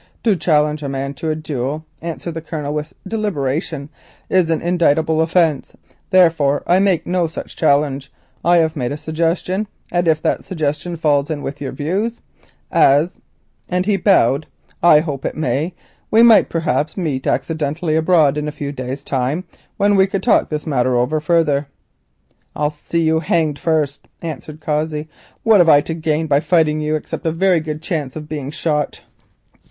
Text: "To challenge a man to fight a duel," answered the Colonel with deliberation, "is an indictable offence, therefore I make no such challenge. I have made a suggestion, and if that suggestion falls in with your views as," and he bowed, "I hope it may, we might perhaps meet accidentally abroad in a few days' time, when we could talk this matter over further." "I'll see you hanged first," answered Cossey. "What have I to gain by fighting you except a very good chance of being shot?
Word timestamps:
"To 0.23 0.35
challenge 0.35 0.81
a 0.81 0.89
man 0.89 1.13
to 1.13 1.27
fight 1.27 1.31
a 1.33 1.41
duel," 1.41 1.85
answered 2.01 2.33
the 2.33 2.41
Colonel 2.41 2.73
with 2.73 2.93
deliberation, 3.07 3.89
"is 4.31 4.49
an 4.49 4.59
indictable 4.59 5.21
offence, 5.21 5.75
therefore 6.09 6.63
I 6.65 6.79
make 6.79 7.05
no 7.05 7.27
such 7.27 7.55
challenge. 7.55 8.11
I 8.43 8.57
have 8.57 8.75
made 8.75 8.91
a 8.91 8.97
suggestion, 8.97 9.67
and 9.91 10.07
if 10.07 10.19
that 10.23 10.43
suggestion 10.43 10.95
falls 10.95 11.29
in 11.29 11.43
with 11.43 11.61
your 11.61 11.71
views 11.71 12.19
as," 12.71 13.19
and 13.69 13.85
he 13.85 13.95
bowed, 13.95 14.47
"I 14.81 15.01
hope 15.01 15.23
it 15.23 15.37
may, 15.37 15.75
we 16.09 16.23
might 16.23 16.49
perhaps 16.49 16.97
meet 16.97 17.27
accidentally 17.27 17.95
abroad 17.95 18.39
in 18.39 18.47
a 18.47 18.51
few 18.51 18.71
days' 18.71 19.03
time, 19.03 19.43
when 19.77 19.95
we 19.95 20.07
could 20.07 20.23
talk 20.23 20.49
this 20.49 20.65
matter 20.65 20.95
over 20.95 21.19
further." 21.19 21.67
"I'll 22.55 22.71
see 22.71 23.03
you 23.03 23.19
hanged 23.19 23.59
first," 23.59 24.07
answered 24.23 24.61
Cossey. 24.61 25.09
"What 25.43 25.59
have 25.59 25.69
I 25.69 25.79
to 25.81 25.93
gain 25.93 26.25
by 26.25 26.39
fighting 26.39 26.81
you 26.81 26.95
except 26.95 27.23
a 27.23 27.31
very 27.31 27.59
good 27.59 27.83
chance 27.83 28.15
of 28.15 28.27
being 28.27 28.49
shot? 28.49 29.01